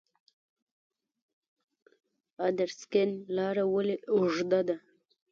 [2.47, 4.75] ادرسکن لاره ولې اوږده ده؟